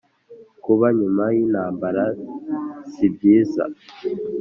kuba 0.63 0.87
nyuma 0.99 1.23
y 1.33 1.37
intambara 1.43 2.05
sibyiza 2.91 3.63